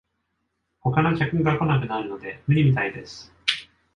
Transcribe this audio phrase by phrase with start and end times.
[0.83, 3.31] 他の客が来なくなるので無理みたいです